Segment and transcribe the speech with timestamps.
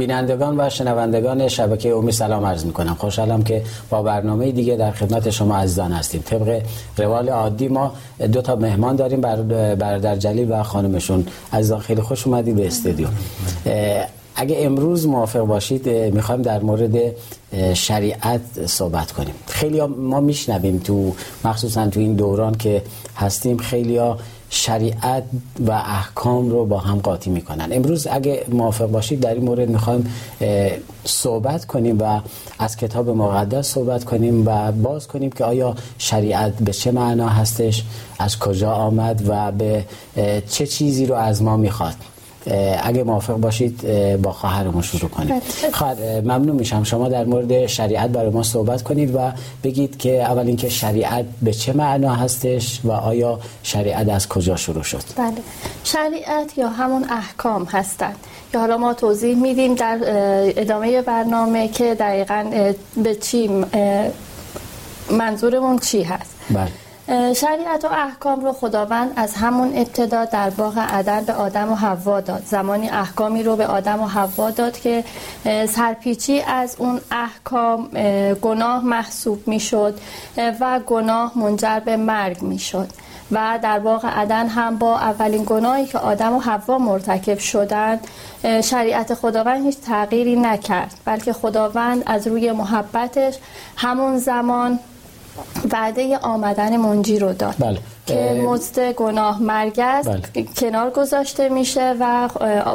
[0.00, 4.90] بینندگان و شنوندگان شبکه امی سلام عرض می کنم خوشحالم که با برنامه دیگه در
[4.90, 6.22] خدمت شما عزیزان هستیم.
[6.22, 6.62] طبق
[6.96, 7.92] روال عادی ما
[8.32, 9.20] دو تا مهمان داریم
[9.74, 11.26] برادر جلیل و خانمشون.
[11.52, 13.06] عزیزان خیلی خوش اومدید به استودیو.
[14.36, 16.96] اگه امروز موافق باشید می‌خوایم در مورد
[17.74, 19.34] شریعت صحبت کنیم.
[19.46, 21.12] خیلی ما میشنویم تو
[21.44, 22.82] مخصوصا تو این دوران که
[23.16, 24.18] هستیم خیلی ها
[24.50, 25.24] شریعت
[25.66, 27.68] و احکام رو با هم قاطی می‌کنن.
[27.72, 30.14] امروز اگه موافق باشید در این مورد می‌خوایم
[31.04, 32.20] صحبت کنیم و
[32.58, 37.84] از کتاب مقدس صحبت کنیم و باز کنیم که آیا شریعت به چه معنا هستش
[38.18, 39.84] از کجا آمد و به
[40.48, 41.94] چه چیزی رو از ما می‌خواد.
[42.82, 43.82] اگه موافق باشید
[44.22, 45.28] با خواهرمون شروع کنیم.
[45.28, 45.70] بله.
[45.72, 46.84] خواهر ممنون میشم.
[46.84, 49.18] شما در مورد شریعت برای ما صحبت کنید و
[49.64, 54.82] بگید که اول اینکه شریعت به چه معنا هستش و آیا شریعت از کجا شروع
[54.82, 55.32] شد؟ بله.
[55.84, 58.16] شریعت یا همون احکام هستند
[58.54, 59.98] یا حالا ما توضیح میدیم در
[60.56, 62.72] ادامه برنامه که دقیقا
[63.04, 63.64] به چی
[65.10, 66.30] منظورمون چی هست.
[66.50, 66.68] بله.
[67.10, 72.20] شریعت و احکام رو خداوند از همون ابتدا در باغ عدن به آدم و حوا
[72.20, 72.42] داد.
[72.46, 75.04] زمانی احکامی رو به آدم و حوا داد که
[75.68, 77.88] سرپیچی از اون احکام
[78.42, 79.98] گناه محسوب می‌شد
[80.36, 82.88] و گناه منجر به مرگ می‌شد.
[83.32, 88.06] و در باغ عدن هم با اولین گناهی که آدم و حوا مرتکب شدند
[88.64, 93.38] شریعت خداوند هیچ تغییری نکرد بلکه خداوند از روی محبتش
[93.76, 94.78] همون زمان
[95.72, 97.78] وعده آمدن منجی رو داد بله.
[98.06, 100.46] که مزد گناه مرگ است بله.
[100.56, 102.28] کنار گذاشته میشه و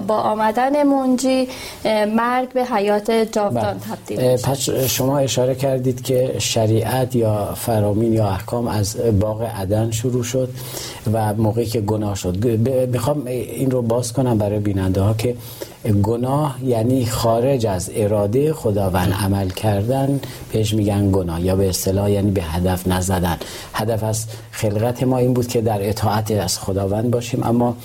[0.07, 1.47] با آمدن منجی
[2.15, 3.73] مرگ به حیات جاودان بله.
[3.73, 9.91] تبدیل میشه پس شما اشاره کردید که شریعت یا فرامین یا احکام از باغ عدن
[9.91, 10.49] شروع شد
[11.13, 12.45] و موقعی که گناه شد
[12.91, 15.35] می‌خوام این رو باز کنم برای بیننده ها که
[16.03, 20.19] گناه یعنی خارج از اراده خداوند عمل کردن
[20.51, 23.37] بهش میگن گناه یا به اصطلاح یعنی به هدف نزدن
[23.73, 27.77] هدف از خلقت ما این بود که در اطاعت از خداوند باشیم اما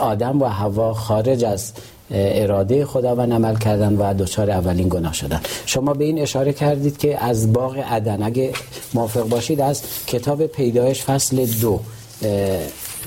[0.00, 1.72] آدم و هوا خارج از
[2.10, 5.40] اراده خداوند عمل کردن و دچار اولین گناه شدن.
[5.66, 8.52] شما به این اشاره کردید که از باغ عدن اگه
[8.94, 11.80] موافق باشید از کتاب پیدایش فصل دو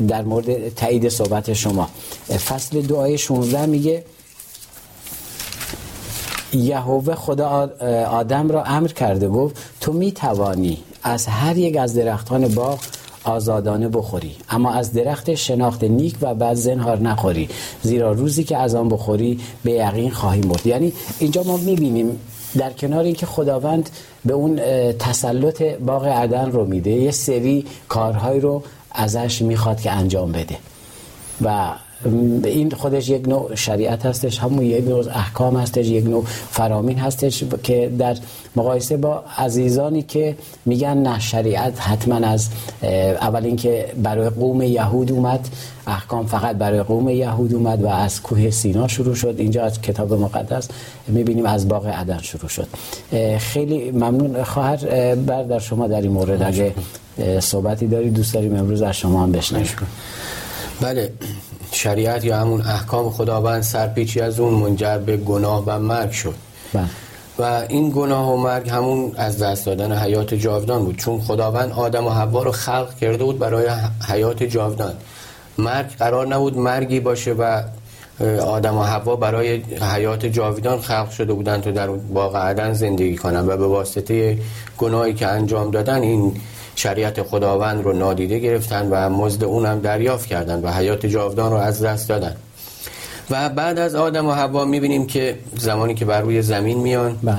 [0.08, 1.90] در مورد تایید صحبت شما.
[2.48, 4.04] فصل دو آیه 16 میگه
[6.54, 7.70] یهوه خدا
[8.12, 12.80] آدم را امر کرده گفت تو می توانی از هر یک از درختان باغ
[13.24, 14.36] آزادانه بخوری.
[14.50, 17.50] اما از درخت شناخت نیک و بد زنهار نخوری.
[17.82, 20.68] زیرا روزی که از آن بخوری به یقین خواهی مرد.
[20.68, 22.20] یعنی اینجا ما می‌بینیم
[22.58, 23.90] در کنار اینکه خداوند
[24.26, 24.60] به اون
[24.92, 30.58] تسلط باغ عدن رو میده یه سری کارهای رو ازش می‌خواد که انجام بده.
[31.42, 31.72] و
[32.44, 37.44] این خودش یک نوع شریعت هستش همون یک نوع احکام هستش یک نوع فرامین هستش
[37.64, 38.18] که در
[38.56, 42.48] مقایسه با عزیزانی که میگن نه شریعت حتما از
[43.22, 45.50] اول اینکه برای قوم یهود اومد
[45.88, 49.36] احکام فقط برای قوم یهود اومد و از کوه سینا شروع شد.
[49.38, 50.68] اینجا از کتاب مقدس
[51.08, 52.68] می‌بینیم از باغ عدن شروع شد.
[53.38, 54.44] خیلی ممنون.
[54.44, 56.74] خواهر بر شما در این مورد اگه
[57.40, 59.68] صحبتی داری دوست داریم امروز از شما هم بشنویم.
[60.82, 61.12] بله
[61.72, 66.36] شریعت یا همون احکام خداوند سرپیچی از اون منجر به گناه و مرگ شد.
[66.74, 66.86] بله.
[67.40, 70.98] و این گناه و مرگ همون از دست دادن حیات جاودان بود.
[70.98, 73.70] چون خداوند آدم و حوا رو خلق کرده بود برای
[74.08, 74.94] حیات جاودان.
[75.58, 77.62] مرگ قرار نبود مرگی باشه و
[78.46, 79.62] آدم و حوا برای
[79.96, 83.48] حیات جاودان خلق شده بودن تو در باغ عدن زندگی کنن.
[83.48, 84.38] و به واسطه
[84.78, 86.34] گناهی که انجام دادن این
[86.80, 91.84] شریعت خداوند رو نادیده گرفتن و مزد اونم دریافت کردن و حیات جاودان رو از
[91.84, 92.36] دست دادن
[93.30, 97.36] و بعد از آدم و حوا می‌بینیم که زمانی که بر روی زمین میان بله.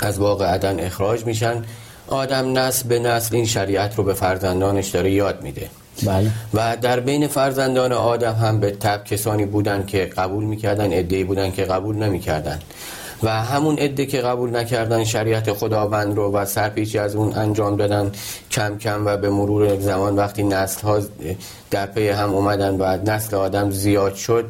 [0.00, 1.64] از باغ عدن اخراج میشن
[2.08, 5.68] آدم نسل به نسل این شریعت رو به فرزندانش داره یاد میده
[6.06, 6.30] بله.
[6.54, 11.50] و در بین فرزندان آدم هم به تب کسانی بودن که قبول می‌کردن ادهی بودن
[11.50, 12.58] که قبول نمی‌کردن
[13.24, 18.12] و همون عده که قبول نکردن شریعت خداوند رو و سرپیچی از اون انجام دادن
[18.50, 21.00] کم کم و به مرور زمان وقتی نسل ها
[21.70, 24.44] در پی هم اومدن و نسل آدم زیاد شد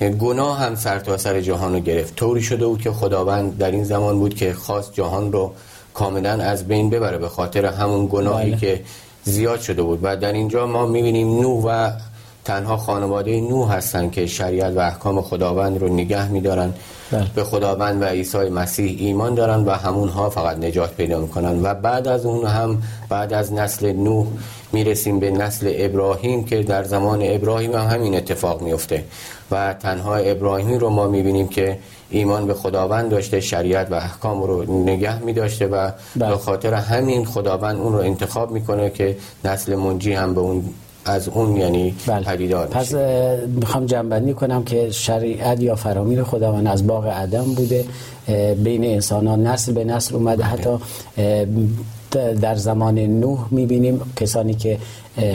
[0.00, 3.84] گناه هم سر تا سر جهان رو گرفت طوری شده بود که خداوند در این
[3.84, 5.52] زمان بود که خواست جهان رو
[5.94, 8.60] کاملا از بین ببره به خاطر همون گناهی بله.
[8.60, 8.80] که
[9.24, 11.90] زیاد شده بود و در اینجا ما می‌بینیم نو و
[12.46, 16.74] تنها خانواده نوح هستن که شریعت و احکام خداوند رو نگه میدارن
[17.12, 17.26] بله.
[17.34, 22.08] به خداوند و عیسی مسیح ایمان دارن و همونها فقط نجات پیدا می‌کنن و بعد
[22.08, 24.26] از اون هم بعد از نسل نوح
[24.72, 29.04] می‌رسیم به نسل ابراهیم که در زمان ابراهیم هم همین اتفاق میفته
[29.50, 31.78] و تنها ابراهیمی رو ما می‌بینیم که
[32.10, 36.30] ایمان به خداوند داشته شریعت و احکام رو نگه می داشته و بله.
[36.30, 40.64] به خاطر همین خداوند اون رو انتخاب می‌کنه که نسل منجی هم به اون
[41.06, 42.24] از اون یعنی بله.
[42.24, 42.94] پدیدار پس
[43.46, 47.84] می‌خوام جنبندی کنم که شریعت یا فرامین خداوند از باغ عدم بوده.
[48.64, 50.44] بین انسان ها نسل به نسل اومده.
[50.44, 51.46] حتی اه،
[52.16, 54.78] در زمان نوح می‌بینیم کسانی که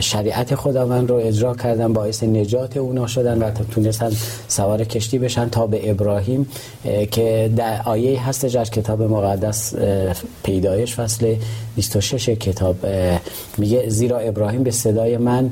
[0.00, 4.10] شریعت خداوند رو اجرا کردن باعث نجات اونا شدن و تونستن
[4.48, 6.48] سوار کشتی بشن تا به ابراهیم
[6.84, 9.74] اه، که در آیه هستش از کتاب مقدس
[10.42, 11.34] پیدایش فصل
[11.76, 12.76] 26 کتاب
[13.58, 15.50] میگه زیرا ابراهیم به صدای من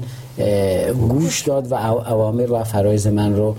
[1.09, 3.56] گوش داد و او- اوامر و فرایز من رو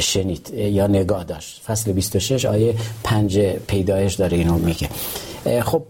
[0.00, 1.62] شنید یا نگاه داشت.
[1.66, 2.74] فصل 26 آیه
[3.04, 4.88] 5 پیدایش داره اینو میگه.
[5.62, 5.82] خب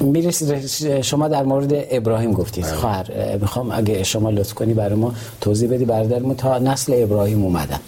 [0.00, 2.64] می‌رسید شما در مورد ابراهیم گفتید.
[2.64, 5.84] خواهر اه، می‌خوام اگه شما لطف کنی برای ما توضیح بدی.
[5.84, 7.80] برادرمون تا نسل ابراهیم اومدن.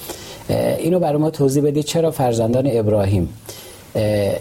[0.79, 3.29] اینو برای ما توضیح بدی چرا فرزندان ابراهیم
[3.95, 4.33] اه،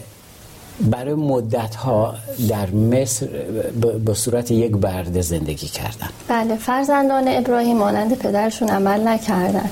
[0.79, 2.15] برای مدت ها
[2.49, 3.27] در مصر
[4.05, 6.09] به صورت یک برده زندگی کردن.
[6.27, 9.69] بله فرزندان ابراهیم مانند پدرشون عمل نکردن.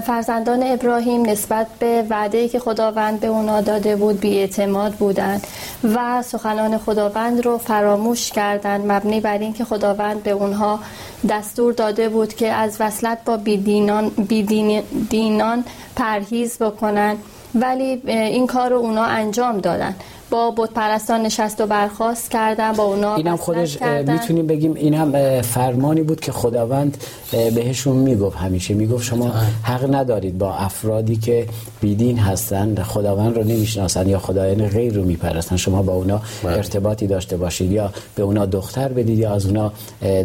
[0.00, 5.46] فرزندان ابراهیم نسبت به وعده که خداوند به اونا داده بود بیاعتماد بودند
[5.84, 10.80] و سخنان خداوند رو فراموش کردند مبنی بر اینکه خداوند به اونها
[11.28, 15.64] دستور داده بود که از وصلت با بیدینان, بیدین دینان
[15.96, 17.16] پرهیز بکنن.
[17.54, 19.94] ولی این کار رو اونا انجام دادن.
[20.30, 23.82] با بت پرستان نشست و برخواست کردن با اونا اینم خودش.
[23.82, 26.96] می‌تونیم بگیم اینم فرمانی بود که خداوند
[27.30, 29.32] بهشون می‌گفت همیشه می‌گفت شما
[29.62, 31.46] حق ندارید با افرادی که
[31.80, 36.52] بیدین هستند خداوند رو نمی‌شناسن یا خدایان غیر رو میپرستن شما با اونا بله.
[36.52, 39.72] ارتباطی داشته باشید یا به اونا دختر بدید یا از اونا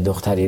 [0.05, 0.47] دختری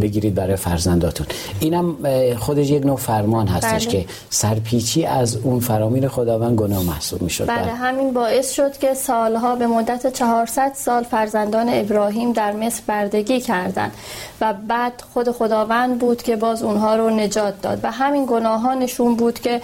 [0.00, 1.26] بگیرید برای فرزنداتون
[1.60, 1.96] اینم
[2.38, 4.02] خودش یک نوع فرمان هستش بله.
[4.02, 9.56] که سرپیچی از اون فرامین خداوند گناه محسوب می‌شد بله همین باعث شد که سالها
[9.56, 13.92] به مدت 400 سال فرزندان ابراهیم در مصر بردگی کردند
[14.40, 17.80] و بعد خود خداوند بود که باز اونها رو نجات داد.
[17.82, 19.60] و همین گناهانشون بود که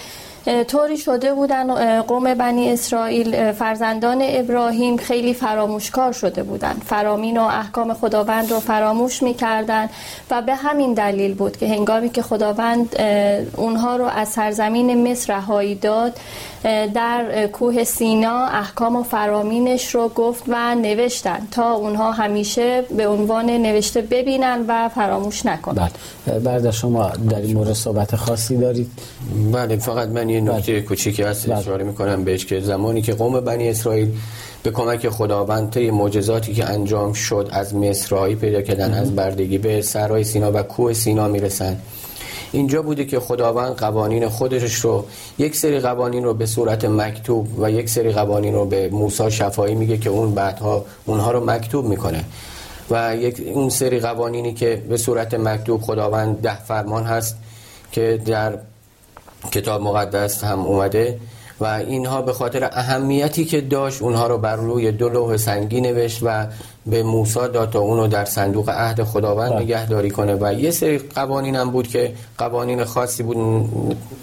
[0.68, 6.76] طوری شده بودن قوم بنی اسرائیل فرزندان ابراهیم خیلی فراموشکار شده بودن.
[6.86, 9.88] فرامین و احکام خداوند رو فراموش می‌کردن
[10.30, 13.00] و به همین دلیل بود که هنگامی که خداوند
[13.56, 16.18] اونها رو از سرزمین مصر رهایی داد
[16.94, 23.50] در کوه سینا احکام و فرامینش رو گفت و نوشتن تا اونها همیشه به عنوان
[23.50, 25.88] نوشته ببینن و فراموش نکنن.
[26.26, 26.38] بله.
[26.38, 28.90] بعد شما در این مورد صحبت خاصی دارید؟
[29.52, 31.58] بله فقط من یه نکته کوچیکی هست بله.
[31.58, 34.12] اشاره می‌کنم بهش که زمانی که قوم بنی اسرائیل
[34.62, 39.82] به کمک خداوند طی معجزاتی که انجام شد از مصرایی پیدا کردن از بردگی به
[39.82, 41.76] سرای سینا و کوه سینا می‌رسن
[42.52, 45.04] اینجا بوده که خداوند قوانین خودش رو
[45.38, 49.74] یک سری قوانین رو به صورت مکتوب و یک سری قوانین رو به موسی شفایی
[49.74, 52.24] میگه که اون بعدها اونها رو مکتوب می‌کنه.
[52.90, 57.36] و یک اون سری قوانینی که به صورت مکتوب خداوند ده فرمان هست
[57.92, 58.58] که در
[59.52, 61.18] کتاب مقدس هم اومده
[61.60, 66.20] و اینها به خاطر اهمیتی که داشت اونها رو بر روی دو لوح سنگی نوشت
[66.22, 66.46] و
[66.86, 69.62] به موسی داد تا اونو در صندوق عهد خداوند بله.
[69.62, 73.68] نگهداری کنه و یه سری قوانین هم بود که قوانین خاصی بود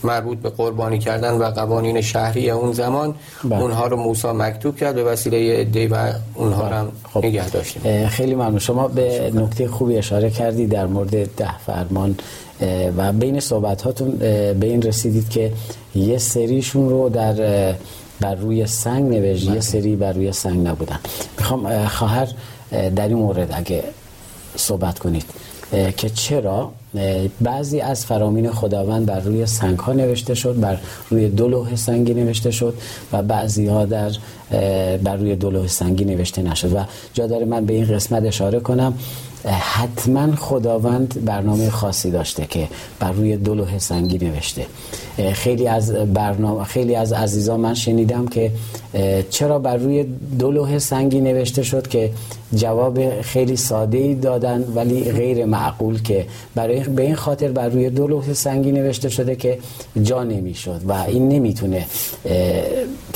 [0.04, 3.62] مربوط به قربانی کردن و قوانین شهری اون زمان بله.
[3.62, 7.26] اونها رو موسی مکتوب کرد به وسیله دی و اونها رو هم خب.
[7.26, 12.16] نگه داشتیم خیلی ممنون شما به نکته خوبی اشاره کردی در مورد ده فرمان
[12.98, 15.52] و بین صحبت هاتون به این رسیدید که
[15.96, 17.34] یه سریشون رو در
[18.22, 21.00] بر روی سنگ نوشت یه سری بر روی سنگ نبودن.
[21.38, 22.28] می‌خوام اه، خواهر
[22.72, 23.84] اه، در این مورد اگه
[24.56, 25.26] صحبت کنید
[25.98, 26.72] که چرا
[27.42, 30.78] بعضی از فرامین خداوند بر روی سنگ ها نوشته شد بر
[31.10, 32.74] روی دو لوح سنگی نوشته شد
[33.14, 34.12] و بعضی ها در
[35.04, 36.76] بر روی دو لوح سنگی نوشته نشد.
[36.76, 38.94] و جا داره من به این قسمت اشاره کنم.
[39.46, 42.68] حتما خداوند برنامه خاصی داشته که
[43.00, 44.66] بر روی دو لوح سنگی نوشته.
[45.34, 48.52] خیلی از برنامه خیلی از عزیزان من شنیدم که
[49.30, 50.06] چرا بر روی
[50.40, 52.12] دو لوح سنگی نوشته شد که
[52.56, 56.26] جواب خیلی ساده ای دادن ولی غیر معقول که
[56.56, 59.60] برای به این خاطر بر روی دو لوح سنگی نوشته شده که
[60.04, 61.86] جا نمی‌شد و این نمی‌تونه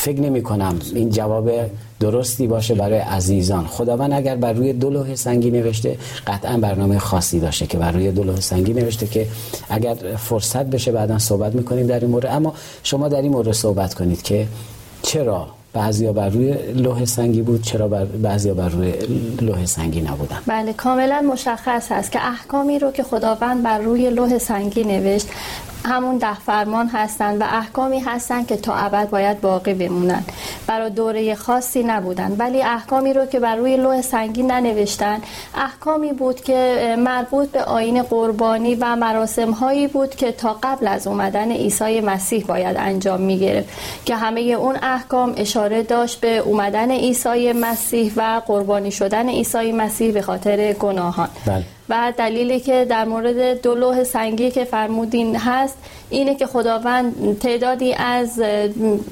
[0.01, 1.51] فکر نمی کنم این جواب
[2.00, 3.67] درستی باشه برای عزیزان.
[3.67, 8.12] خداوند اگر بر روی دو لوح سنگی نوشته قطعا برنامه خاصی داشته که بر روی
[8.12, 9.27] دو لوح سنگی نوشته که
[9.70, 12.25] اگر فرصت بشه بعدا صحبت می‌کنیم در این مورد.
[12.25, 12.53] اما
[12.84, 14.48] شما در این مورد صحبت کنید که
[15.01, 18.93] چرا بعضیا بر روی لوح سنگی بود چرا بر بعضیا بر روی
[19.41, 24.38] لوح سنگی نبودن؟ بله کاملا مشخص هست که احکامی رو که خداوند بر روی لوح
[24.38, 25.27] سنگی نوشت
[25.86, 30.24] همون ده فرمان هستند و احکامی هستند که تا ابد باید باقی بمونن.
[30.68, 32.36] برای دوره خاصی نبودن.
[32.40, 35.22] ولی احکامی رو که بر روی لوح سنگی ننوشتن
[35.56, 41.08] احکامی بود که مربوط به آین قربانی و مراسم هایی بود که تا قبل از
[41.08, 43.70] اومدن عیسی مسیح باید انجام می گرفت
[44.06, 50.14] که همه اون احکام اشاره داشت به اومدن عیسی مسیح و قربانی شدن عیسی مسیح
[50.14, 51.30] به خاطر گناهان.
[51.46, 51.64] بله.
[51.92, 55.78] و دلیلی که در مورد دو لوح سنگی که فرمودین هست
[56.10, 58.42] اینه که خداوند تعدادی از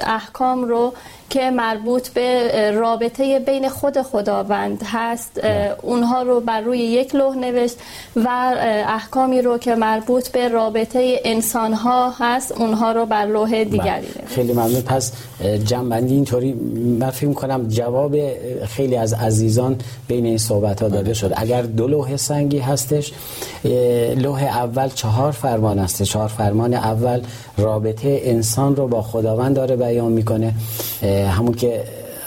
[0.01, 0.93] احکام رو
[1.29, 5.41] که مربوط به رابطه بین خود خداوند هست
[5.81, 7.77] اونها رو بر روی یک لوح نوشت
[8.15, 8.27] و
[8.87, 14.27] احکامی رو که مربوط به رابطه انسان ها هست اونها رو بر لوح دیگری نوشت.
[14.27, 14.81] خیلی ممنون.
[14.81, 15.11] پس
[15.65, 16.53] جنبندی اینطوری
[16.99, 18.15] من فکر کنم جواب
[18.65, 19.75] خیلی از عزیزان
[20.07, 21.33] بین این صحبت ها داده شد.
[21.35, 23.11] اگر دو لوح سنگی هستش
[24.15, 27.21] لوح اول چهار فرمان هست چهار فرمان اول
[27.57, 30.53] رابطه انسان رو با خداوند داره بیان می‌کنه.
[31.27, 31.83] همون که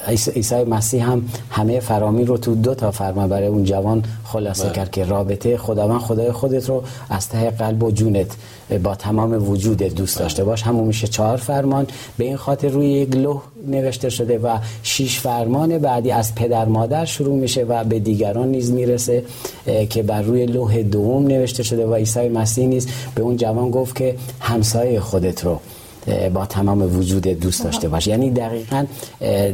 [0.09, 4.91] عیسی مسیح هم همه فرامین رو تو دو تا فرمان برای اون جوان خلاصه کرد
[4.91, 8.37] که رابطه خداوند خدای خودت رو از ته قلب و جونت
[8.83, 10.63] با تمام وجود دوست داشته باش.
[10.63, 11.87] همون میشه چهار فرمان.
[12.19, 17.05] به این خاطر روی یک لوح نوشته شده و شش فرمان بعدی از پدر مادر
[17.05, 19.25] شروع میشه و به دیگران نیز می‌رسه
[19.91, 23.97] که بر روی لوح دوم نوشته شده و عیسی مسیح نیز به اون جوان گفت
[23.97, 25.61] که همسایه خودت رو
[26.35, 28.87] با تمام وجود دوست داشته باشه یعنی دقیقا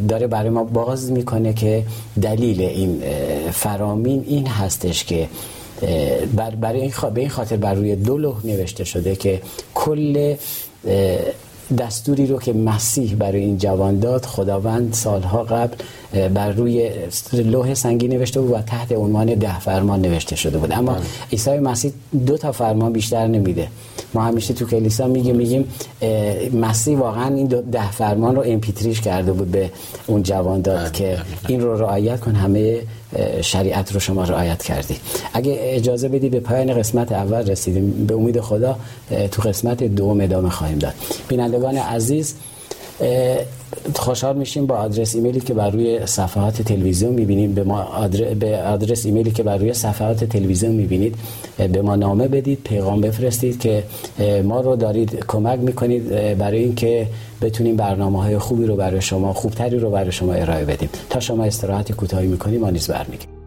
[0.09, 1.85] داره برای ما باز می‌کنه که
[2.23, 3.03] دلیل این
[3.53, 5.29] فرامین این هستش که
[6.61, 9.43] برای این به این خاطر بر روی دو لوح نوشته شده که
[9.75, 10.35] کل
[11.79, 15.77] دستوری رو که مسیح برای این جوان داد خداوند سالها قبل
[16.29, 16.91] بر روی
[17.33, 20.73] لوح سنگی نوشته بود و تحت عنوان ده فرمان نوشته شده بود.
[20.73, 20.97] اما
[21.33, 21.93] عیسی مسیح
[22.27, 23.69] دو تا فرمان بیشتر نمیده.
[24.15, 25.69] ما همیشه تو کلیسا میگیم میگیم
[26.53, 29.71] مسیح واقعا این ده فرمان رو امپیتریش کرده بود به
[30.07, 31.19] اون جوان داد بله، که.
[31.49, 32.81] این رو رعایت کن همه
[33.43, 34.97] شریعت رو شما رعایت کردی.
[35.35, 38.07] اگه اجازه بدی به پایان قسمت اول رسیدیم.
[38.07, 38.77] به امید خدا
[39.31, 40.95] تو قسمت دوم ادامه خواهیم داد.
[41.29, 42.35] بینندگان عزیز
[43.95, 48.35] خوشحال میشیم با آدرس ایمیلی که بر روی صفحات تلویزیون می‌بینیم به ما آدر...
[48.35, 51.15] به آدرس ایمیلی که بر روی صفحات تلویزیون می‌بینید.
[51.73, 53.83] به ما نامه بدید پیغام بفرستید که
[54.45, 57.07] ما رو دارید کمک می‌کنید برای اینکه
[57.43, 60.89] بتونیم برنامه های خوبی رو برای شما خوبتری رو برای شما ارائه بدیم.
[61.11, 63.38] تا شما استراحت کوتاهی می‌کنیم ما نیز برمیگیم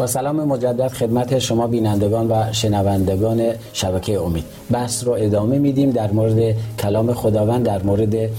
[0.00, 4.44] با سلام مجدد خدمت شما بینندگان و شنوندگان شبکه امید.
[4.70, 5.90] بحث رو ادامه میدیم.
[5.90, 8.30] در مورد کلام خداوند در مورد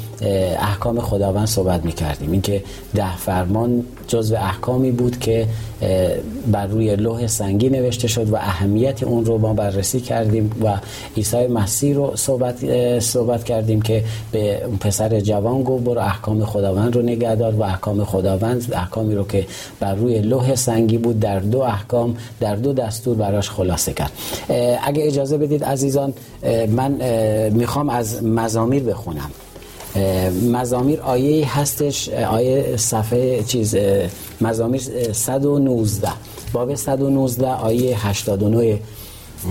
[0.59, 2.31] احکام خداوند صحبت می‌کردیم.
[2.31, 2.63] اینکه
[2.95, 5.47] ده فرمان جزو احکامی بود که
[6.51, 10.73] بر روی لوح سنگی نوشته شد و اهمیت اون رو ما بررسی کردیم و
[11.17, 17.01] عیسی مسیح رو صحبت, صحبت کردیم که به پسر جوان گفت برو احکام خداوند رو
[17.01, 19.45] نگهدار و احکام خداوند احکامی رو که
[19.79, 24.11] بر روی لوح سنگی بود در دو احکام در دو دستور براش خلاصه کرد.
[24.83, 26.13] اگه اجازه بدید عزیزان
[26.70, 26.92] من
[27.50, 29.32] می‌خوام از مزامیر بخونم.
[30.51, 33.75] مزامیر آیه هستش آیه صفحه چیز
[34.42, 34.82] مزامیر
[35.13, 36.10] 119
[36.54, 38.80] باب 119 آیه 89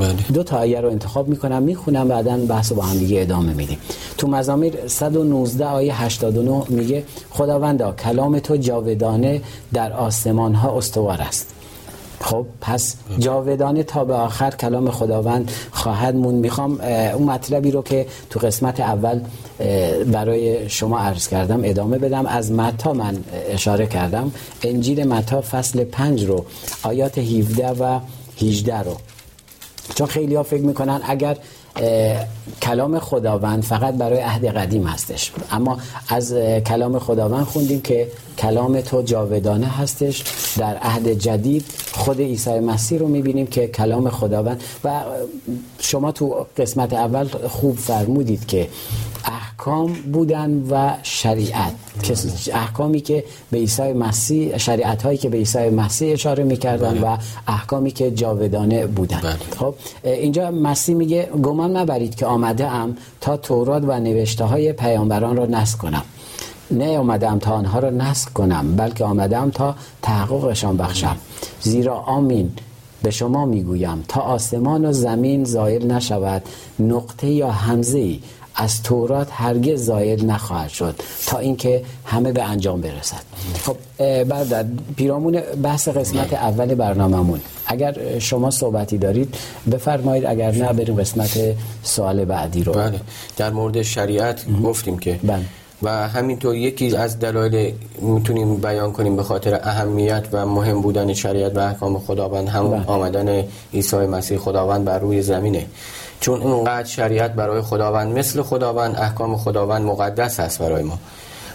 [0.01, 0.15] بله.
[0.33, 3.79] دو تا آیه رو انتخاب می‌کنم می‌خونم بعدا بحث با هم دیگه ادامه میدیم.
[4.19, 11.55] تو مزامیر 119 آیه 89 میگه خداوندا کلام تو جاودانه در آسمان ها استوار است.
[12.21, 16.81] خب پس جاودانه تا به آخر کلام خداوند خواهد مون می‌خوام
[17.15, 19.21] اون مطلبی رو که تو قسمت اول
[20.13, 22.27] برای شما عرض کردم ادامه بدم.
[22.27, 23.17] از متا من
[23.51, 24.33] اشاره کردم.
[24.63, 26.45] انجیل متا فصل 5 رو
[26.83, 27.99] آیات 17 و
[28.43, 28.97] 18 رو.
[29.95, 31.37] چون خیلی ها فکر می‌کنن اگر
[32.63, 35.33] کلام خداوند فقط برای عهد قدیم هستش.
[35.51, 35.79] اما
[36.09, 36.35] از
[36.67, 40.23] کلام خداوند خوندیم که کلام تو جاودانه هستش.
[40.59, 45.01] در عهد جدید خود عیسی مسیح رو می‌بینیم که کلام خداوند و
[45.79, 48.69] شما تو قسمت اول خوب فرمودید که
[49.61, 51.73] احکام بودن و شریعت
[52.53, 57.01] احکامی که به عیسی مسیح شریعت هایی که به عیسی مسیح اشاره می‌کردن بله.
[57.01, 59.37] و احکامی که جاودانه بودن بله.
[59.59, 59.75] خب
[60.05, 65.47] اینجا مسیح میگه گمان نبرید که آمده ام تا تورات و نوشته های پیامبران را
[65.47, 66.03] نسخ کنم
[66.71, 71.17] نه آمدم تا آنها را نسخ کنم بلکه آمدم تا تحققشان بخشم
[71.61, 72.53] زیرا آمین
[73.03, 76.43] به شما می‌گویم تا آسمان و زمین زایل نشود
[76.79, 78.21] نقطه یا همزه ای
[78.55, 80.95] از تورات هرگز زایل نخواهد شد
[81.27, 83.23] تا اینکه همه به انجام برسد.
[83.63, 83.77] خب
[84.25, 87.41] بعد پیرامون بحث قسمت اول برنامهمون.
[87.67, 89.35] اگر شما صحبتی دارید
[89.73, 91.39] بفرمایید اگر نه بریم قسمت
[91.83, 92.73] سوال بعدی رو.
[92.73, 93.01] بله.
[93.37, 95.45] در مورد شریعت گفتیم که بله.
[95.83, 101.57] و همینطور یکی از دلایل می‌تونیم بیان کنیم به خاطر اهمیت و مهم بودن شریعت
[101.57, 102.87] و احکام خداوند همون بله.
[102.87, 105.67] آمدن عیسی مسیح خداوند بر روی زمینه.
[106.21, 110.99] چون اونقدر شریعت برای خداوند مثل خداوند احکام خداوند مقدس است برای ما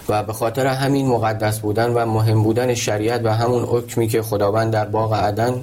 [0.10, 4.74] و به خاطر همین مقدس بودن و مهم بودن شریعت و همون حکمی که خداوند
[4.74, 5.62] در باغ عدن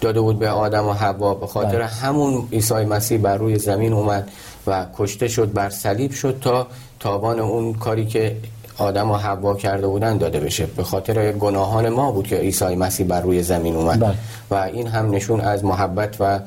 [0.00, 1.86] داده بود به آدم و حوا به خاطر بله.
[1.86, 4.30] همون عیسی مسیح بر روی زمین اومد
[4.66, 6.66] و کشته شد بر صلیب شد تا
[7.00, 8.36] تاوان اون کاری که
[8.78, 13.06] آدم و حوا کرده بودن داده بشه به خاطر گناهان ما بود که عیسی مسیح
[13.06, 14.14] بر روی زمین اومد بله.
[14.50, 16.40] و این هم نشون از محبت و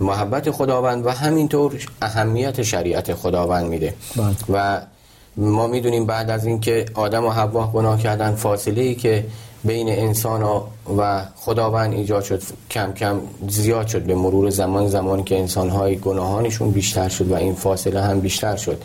[0.00, 3.94] محبت خداوند و همینطور اهمیت شریعت خداوند میده.
[4.16, 4.36] بله.
[4.52, 4.80] و
[5.36, 9.24] ما می‌دونیم بعد از اینکه آدم و حوا گناه کردن فاصله ای که
[9.64, 10.42] بین انسان
[10.98, 14.02] و خداوند ایجاد شد کم کم زیاد شد.
[14.02, 18.56] به مرور زمان زمانی که انسان های گناهانشون بیشتر شد و این فاصله هم بیشتر
[18.56, 18.82] شد.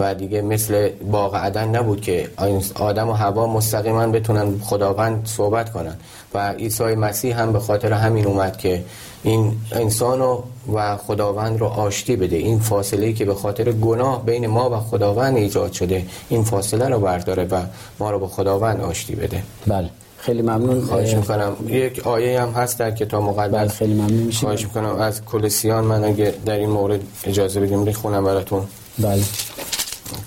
[0.00, 2.28] و دیگه مثل باغ عدن نبود که
[2.74, 5.96] آدم و هوا مستقیما بتونن خداوند صحبت کنن.
[6.34, 8.84] و عیسی مسیح هم به خاطر همین اومد که
[9.22, 10.38] این انسان
[10.74, 12.36] و خداوند رو آشتی بده.
[12.36, 17.00] این فاصله که به خاطر گناه بین ما و خداوند ایجاد شده این فاصله رو
[17.00, 17.62] برداره و
[17.98, 19.42] ما رو به خداوند آشتی بده.
[19.66, 19.90] بله.
[20.18, 20.80] خیلی ممنون.
[20.80, 21.56] خواهش می‌کنم.
[21.66, 23.54] یک آیه هم هست در کتاب مقدس.
[23.54, 24.96] بله خیلی ممنون میشم خواهش می‌کنم.
[24.96, 28.62] از کلسیان من اگه در این مورد اجازه بدیم بخونم براتون.
[28.98, 29.22] بله.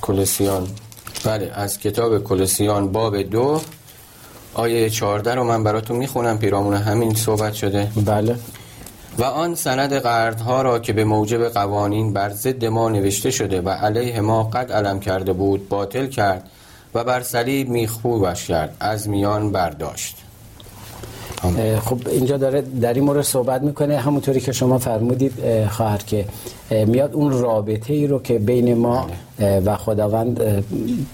[0.02, 0.67] کلسیان.
[1.26, 3.62] بله از کتاب کلسیان باب دو
[4.54, 7.91] آیه 14 رو من براتون می‌خونم پیرامون همین صحبت شده.
[8.06, 8.36] بله.
[9.17, 13.69] و آن سند قردها را که به موجب قوانین بر ضد ما نوشته شده و
[13.69, 16.50] علیه ما قد علم کرده بود باطل کرد
[16.93, 20.17] و بر صلیب میخوبش کرد از میان برداشت.
[21.86, 23.98] خب اینجا داره در این مورد صحبت می‌کنه.
[23.98, 25.34] همونطوری که شما فرمودید
[25.69, 26.26] خواهر که
[26.69, 29.08] میاد اون رابطه ای رو که بین ما
[29.39, 29.60] بله.
[29.60, 30.36] و خداوند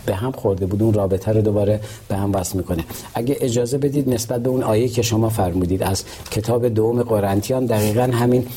[0.05, 2.83] به هم خورده بود اون رابطه رو دوباره به هم وصل می‌کنه.
[3.13, 8.09] اگه اجازه بدید نسبت به اون آیه که شما فرمودید از کتاب دوم قرنتیان دقیقا
[8.13, 8.47] همین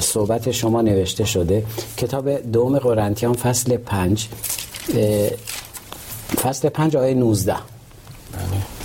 [0.00, 1.64] صحبت شما نوشته شده.
[1.96, 4.28] کتاب دوم قرنتیان فصل پنج
[6.42, 8.75] فصل پنج آیه 19 بله.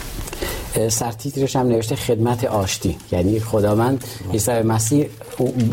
[0.90, 2.98] سرتیترش هم نوشته خدمت آشتی.
[3.12, 4.04] یعنی خداوند
[4.34, 5.06] عیسی مسیح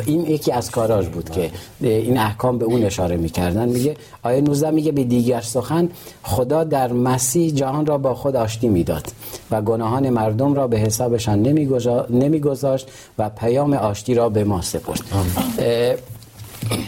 [0.06, 3.68] این یکی از کاراش بود که این احکام به اون اشاره می‌کردن.
[3.68, 5.88] میگه آیه 19 میگه به دیگر سخن
[6.22, 9.06] خدا در مسیح جهان را با خود آشتی می‌داد
[9.50, 11.42] و گناهان مردم را به حسابشان
[12.10, 15.00] نمیگذاشت و پیام آشتی را به ما سپرد.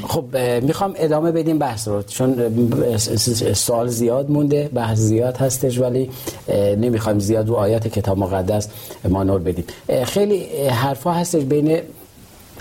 [0.08, 2.36] خب می‌خوام ادامه بدیم بحث رو چون
[3.54, 6.10] سوال زیاد مونده بحث زیاد هستش ولی
[6.76, 8.68] نمی‌خوایم زیاد رو آیات کتاب مقدس
[9.08, 9.64] ما نور بدیم
[10.04, 11.80] خیلی حرفا هستش بین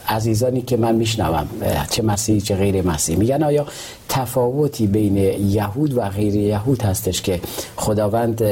[0.08, 1.48] عزیزانی که من میشنوم
[1.90, 3.18] چه مسیحی چه غیر مسیحی.
[3.20, 3.66] میگن آیا
[4.10, 7.40] تفاوتی بین یهود و غیر یهود هستش که
[7.76, 8.44] خداوند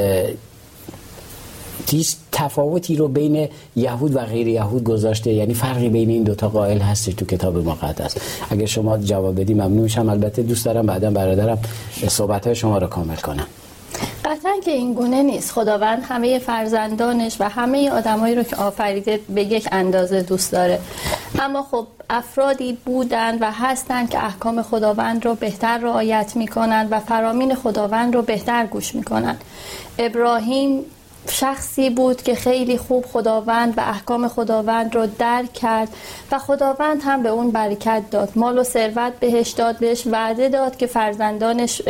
[1.90, 5.32] هیچ تفاوتی رو بین یهود و غیر یهود گذاشته.
[5.32, 8.16] یعنی فرقی بین این دوتا قائل هستش تو کتاب مقدس.
[8.50, 10.08] اگر شما جواب بدی ممنون میشم.
[10.08, 11.58] البته دوست دارم بعدا برادرم
[12.08, 13.46] صحبت های شما رو کامل کنم
[14.24, 15.50] قطعا که این گونه نیست.
[15.50, 20.78] خداوند همه فرزندانش و همه آدمایی رو که آفریده به یک اندازه دوست داره.
[21.38, 27.54] اما خب افرادی بودند و هستند که احکام خداوند رو بهتر رعایت می‌کنند و فرامین
[27.54, 29.44] خداوند رو بهتر گوش می‌کنند.
[29.98, 30.80] ابراهیم
[31.30, 35.88] شخصی بود که خیلی خوب خداوند و احکام خداوند رو درک کرد
[36.32, 38.32] و خداوند هم به اون برکت داد.
[38.36, 41.82] مال و ثروت بهش داد بهش وعده داد که فرزندانش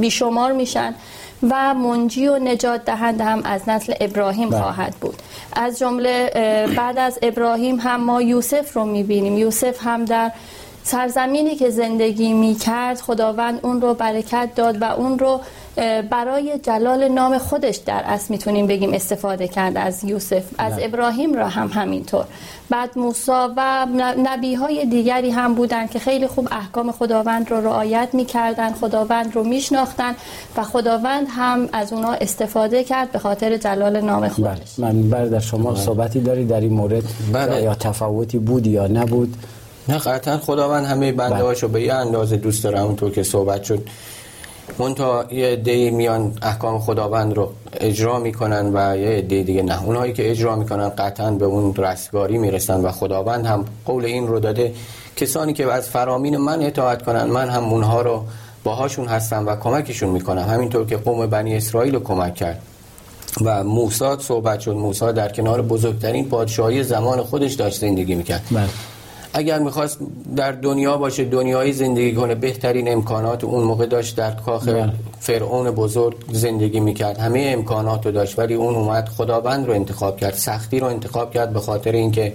[0.00, 0.94] بیشمار میشن
[1.50, 4.60] و منجی و نجات دهنده هم از نسل ابراهیم بله.
[4.60, 5.22] خواهد بود.
[5.52, 6.30] از جمله
[6.76, 9.38] بعد از ابراهیم هم ما یوسف رو می‌بینیم.
[9.38, 10.32] یوسف هم در
[10.86, 15.40] سرزمینی که زندگی می کرد خداوند اون رو برکت داد و اون رو
[16.10, 20.84] برای جلال نام خودش در اصل می‌تونیم بگیم استفاده کرد از یوسف از نه.
[20.84, 22.24] ابراهیم را هم همینطور
[22.70, 23.86] بعد موسی و
[24.18, 29.44] نبی های دیگری هم بودن که خیلی خوب احکام خداوند رو رعایت می‌کردن خداوند رو
[29.44, 30.14] میشناختن
[30.56, 34.28] و خداوند هم از اونا استفاده کرد به خاطر جلال نام بله.
[34.28, 35.80] خودش من در شما بله.
[35.80, 37.62] صحبتی داری در این مورد بله.
[37.62, 39.36] یا تفاوتی بود یا نبود
[39.88, 43.88] نه قطعا خداوند همه بنده هاشو به یه اندازه دوست داره اونطور که صحبت شد.
[44.78, 49.84] منتها یه دی میان احکام خداوند رو اجرا می‌کنن و یه دی دیگه نه.
[49.84, 54.40] اونهایی که اجرا می‌کنن قطعا به اون رستگاری می‌رسن و خداوند هم قول این رو
[54.40, 54.74] داده.
[55.16, 58.24] کسانی که از فرامین من اطاعت کنن من هم اونها رو
[58.64, 60.42] باهاشون هستم و کمکشون می‌کنم.
[60.42, 62.62] همینطور که قوم بنی اسرائیل رو کمک کرد.
[63.44, 64.72] و موسی صحبت شد.
[64.72, 68.42] موسی در کنار بزرگترین پادشاهی زمان خودش داشت زندگی می‌کرد.
[68.50, 68.68] بله.
[69.34, 69.98] اگر می‌خواست
[70.36, 74.92] در دنیا باشه دنیایی زندگی کنه بهترین امکانات اون موقع داشت در کاخ بله.
[75.20, 80.34] فرعون بزرگ زندگی می‌کرد همه امکانات رو داشت ولی اون اومد خداوند رو انتخاب کرد
[80.34, 82.32] سختی رو انتخاب کرد به خاطر اینکه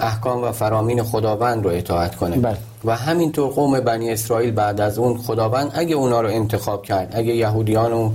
[0.00, 2.56] احکام و فرامین خداوند رو اطاعت کنه بله.
[2.84, 7.34] و همینطور قوم بنی اسرائیل بعد از اون خداوند اگه اونا رو انتخاب کرد اگه
[7.34, 8.10] یهودیان و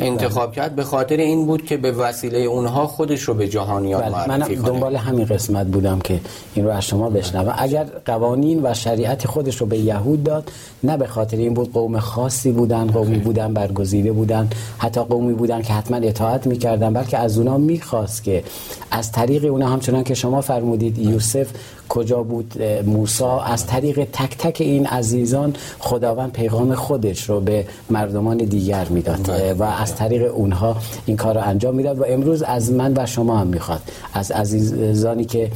[0.00, 4.10] انتخاب کرد به خاطر این بود که به وسیله اونها خودش رو به جهانیان بله.
[4.10, 6.20] معرفی من دنبال همین قسمت بودم که
[6.54, 10.52] این رو از شما بشنوم اگر قوانین و شریعت خودش رو به یهود داد
[10.82, 15.62] نه به خاطر این بود قوم خاصی بودن قومی بودن برگزیده بودن حتی قومی بودن
[15.62, 18.44] که حتما اطاعت می‌کردن بلکه از اونا می‌خواست که
[18.90, 21.48] از طریق اونا همچنان که شما فرمودید یوسف
[21.88, 28.36] کجا بود موسا از طریق تک تک این عزیزان خداوند پیغام خودش رو به مردمان
[28.36, 29.52] دیگر می‌داد بله.
[29.52, 31.98] و از طریق اونها این کار رو انجام می‌داد.
[31.98, 33.80] و امروز از من و شما هم می‌خواد
[34.14, 35.50] از عزیزانی که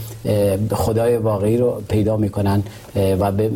[0.73, 2.63] خدای واقعی رو پیدا می‌کنن
[2.97, 3.51] و به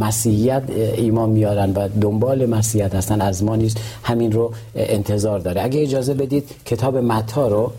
[0.00, 0.62] مسیحیت
[0.96, 3.76] ایمان میارن و دنبال مسیحیت هستن از ما نیست.
[4.02, 5.64] همین رو انتظار داره.
[5.64, 7.72] اگه اجازه بدید کتاب متا رو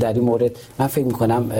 [0.00, 1.50] در این مورد من فکر می‌کنم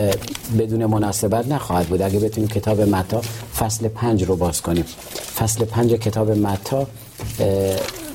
[0.58, 2.02] بدون مناسبت نخواهد بود.
[2.02, 3.20] اگه بتونیم کتاب متا
[3.58, 4.84] فصل پنج رو باز کنیم.
[5.38, 6.86] فصل پنج کتاب متا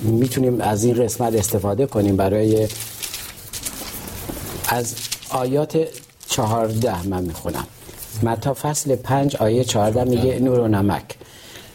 [0.02, 2.68] می‌تونیم از این قسمت استفاده کنیم برای
[4.68, 4.94] از
[5.30, 5.88] آیات
[6.30, 7.68] چهارده من می‌خونم.
[8.24, 11.04] متا فصل پنج آیه چهارده میگه نور و نمک.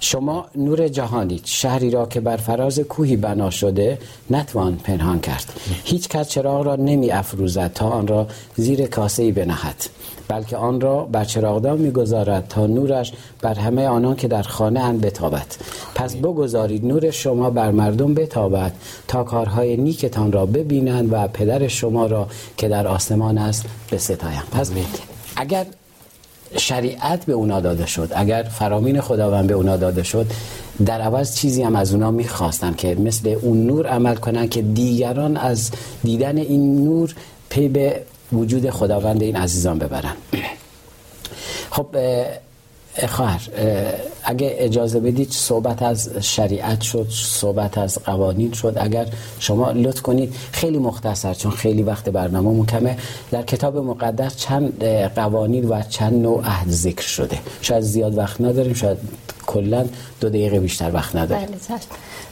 [0.00, 1.42] شما نور جهانید.
[1.44, 3.98] شهری را که بر فراز کوهی بنا شده
[4.30, 5.52] نتوان پنهان کرد.
[5.84, 9.84] هیچ کس چراغ را نمی افروزد تا آن را زیر کاسه ای بنهد
[10.28, 15.00] بلکه آن را بر چراغدان می‌گذارد تا نورش بر همه آنان که در خانه اند
[15.00, 15.46] بتابد.
[15.94, 18.72] پس بگذارید نور شما بر مردم بتابد
[19.08, 24.44] تا کارهای نیکتان را ببینند و پدر شما را که در آسمان است بستایند.
[24.52, 24.70] پس
[25.36, 25.66] اگر
[26.56, 28.12] شریعت به اونا داده شد.
[28.14, 30.26] اگر فرامین خداوند به اونا داده شد
[30.86, 35.36] در عوض چیزی هم از اونا می‌خواستن که مثل اون نور عمل کنن که دیگران
[35.36, 35.70] از
[36.04, 37.14] دیدن این نور
[37.50, 40.14] پی به وجود خداوند این عزیزان ببرن.
[41.70, 41.86] خب
[43.08, 43.40] خواهر
[44.28, 48.76] اگه اجازه بدید صحبت از شریعت شد صحبت از قوانین شد.
[48.80, 49.06] اگر
[49.38, 52.96] شما لطف کنید خیلی مختصر چون خیلی وقت برنامه کمه
[53.30, 57.38] در کتاب مقدس چند قوانین و چند نوع عهد ذکر شده.
[57.60, 58.98] شاید زیاد وقت نداریم شاید
[59.46, 59.86] کلا
[60.20, 61.48] دو دقیقه بیشتر وقت نداریم.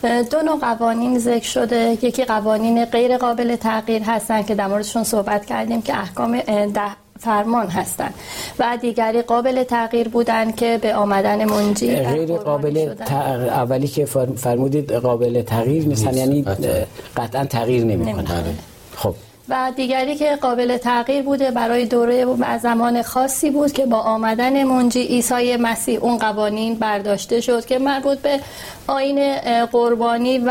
[0.03, 1.99] بله دو نوع قوانین ذکر شده.
[2.03, 6.41] یکی قوانین غیر قابل تغییر هستن که در موردشون صحبت کردیم که احکام
[6.75, 8.15] ده فرمان هستند
[8.59, 12.95] و دیگری قابل تغییر بودن که به آمدن منجی غیر قابل
[13.51, 14.05] اولی که
[14.37, 16.45] فرمودید قابل تغییر نیستن یعنی
[17.17, 18.45] قطعا تغییر نمی‌کنن.
[18.97, 19.15] خب.
[19.49, 24.65] و دیگری که قابل تغییر بوده برای دوره و زمان خاصی بود که با آمدن
[24.65, 28.41] منجی عیسی مسیح اون قوانین برداشته شد که مربوط به
[28.87, 29.35] آین
[29.73, 30.51] قربانی و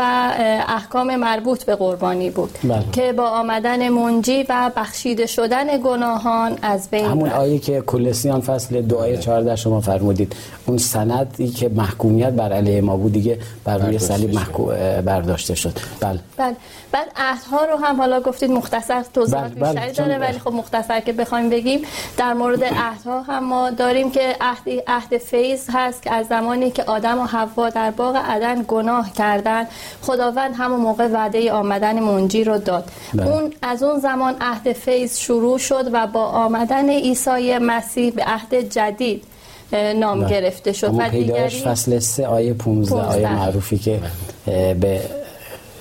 [0.68, 2.84] احکام مربوط به قربانی بود بله.
[2.92, 7.28] که با آمدن منجی و بخشیده شدن گناهان از بین همون.
[7.30, 12.96] آیه که کلسیان فصل دعای 14 شما فرمودید اون سندی که محکومیت بر علیه ما
[12.96, 14.36] بود دیگه بر روی برداشته صلیب شد.
[14.38, 16.56] محکو- برداشته شد بله بله
[16.92, 18.50] بعد عهدها رو هم حالا گفتید
[18.90, 21.80] مختصر توضیحات بله، بله، بیشتری داره ولی خب مختصر که بخوایم بگیم
[22.16, 26.84] در مورد عهدها هم ما داریم که عهد عهد فیض هست که از زمانی که
[26.84, 29.66] آدم و حوا در باغ عدن گناه کردن
[30.02, 33.26] خداوند همون موقع وعده آمدن منجی رو داد بله.
[33.26, 38.54] اون از اون زمان عهد فیض شروع شد و با آمدن عیسی مسیح به عهد
[38.54, 39.24] جدید
[39.72, 40.30] نام بله.
[40.30, 43.34] گرفته شد و پیدایش دیگری فصل 3 آیه 15 آیه 15.
[43.34, 44.00] معروفی که
[44.46, 45.02] اه، به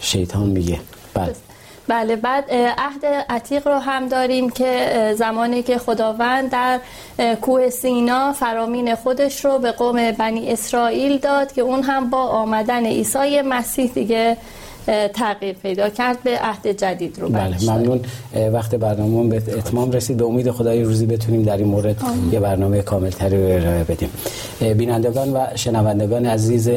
[0.01, 0.79] شیطان میگه
[1.13, 1.35] بله
[1.87, 2.43] بله بعد
[2.77, 6.79] عهد عتیق رو هم داریم که زمانی که خداوند در
[7.41, 12.85] کوه سینا فرامین خودش رو به قوم بنی اسرائیل داد که اون هم با آمدن
[12.85, 14.37] عیسی مسیح دیگه
[15.13, 17.55] تغییر پیدا کرد به عهد جدید رو بله.
[17.63, 18.01] ممنون.
[18.53, 20.17] وقت برنامه به اتمام رسید.
[20.17, 24.09] به امید خدای روزی بتونیم در این مورد یه برنامه کاملتری رو ارائه بدیم.
[24.59, 26.69] بینندگان و شنوندگان عزیز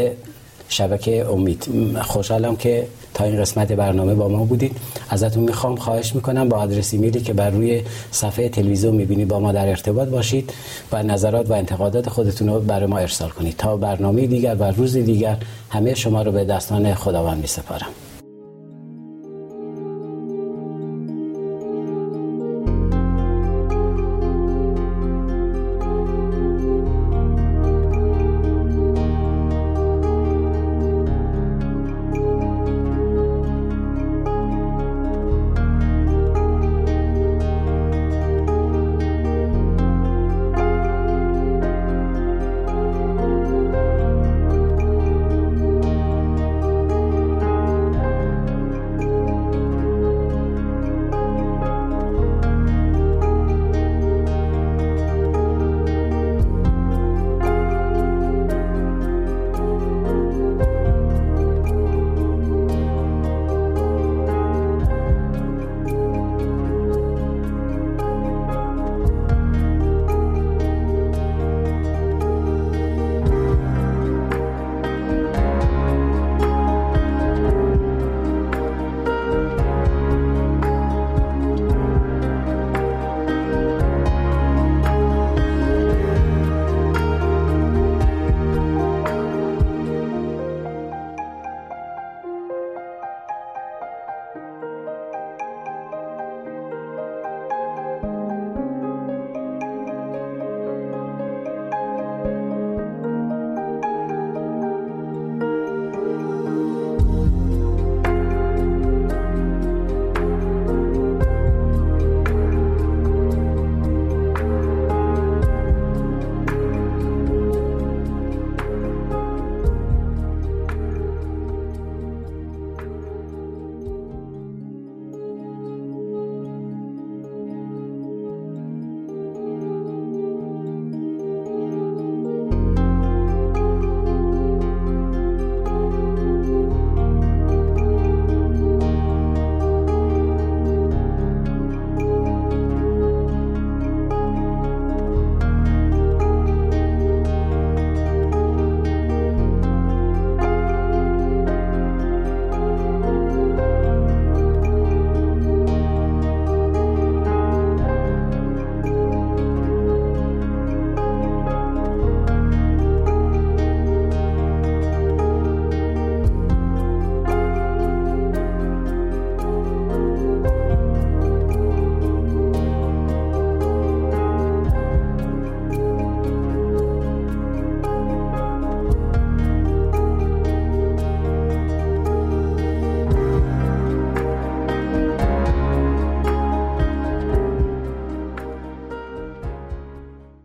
[0.68, 1.66] شبکه امید
[2.02, 2.86] خوشحالم که
[3.18, 4.76] تا این قسمت برنامه با ما بودید.
[5.08, 9.52] ازتون می‌خوام خواهش می‌کنم با آدرس ایمیلی که بر روی صفحه تلویزیون می‌بینید با ما
[9.52, 10.52] در ارتباط باشید
[10.92, 13.56] و نظرات و انتقادات خودتون رو برای ما ارسال کنید.
[13.56, 15.36] تا برنامه دیگر و روز دیگر
[15.70, 18.07] همه شما رو به دستان خداوند میسپارم.